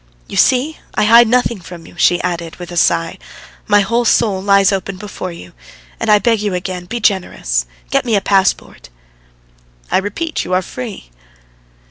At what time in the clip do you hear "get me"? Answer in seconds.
7.91-8.15